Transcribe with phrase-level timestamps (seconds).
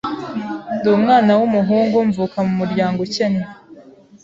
[0.75, 3.45] Ndi umwana w’umuhungu, mvuka mu muryango ukennye.